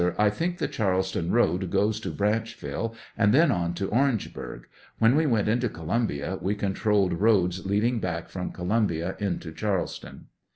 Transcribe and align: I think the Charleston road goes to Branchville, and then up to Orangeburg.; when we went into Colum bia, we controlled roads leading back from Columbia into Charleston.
I 0.17 0.31
think 0.31 0.57
the 0.57 0.67
Charleston 0.67 1.29
road 1.29 1.69
goes 1.69 1.99
to 1.99 2.09
Branchville, 2.09 2.95
and 3.15 3.31
then 3.31 3.51
up 3.51 3.75
to 3.75 3.89
Orangeburg.; 3.91 4.63
when 4.97 5.15
we 5.15 5.27
went 5.27 5.47
into 5.47 5.69
Colum 5.69 6.07
bia, 6.07 6.39
we 6.41 6.55
controlled 6.55 7.13
roads 7.21 7.67
leading 7.67 7.99
back 7.99 8.27
from 8.27 8.51
Columbia 8.51 9.15
into 9.19 9.51
Charleston. 9.51 10.25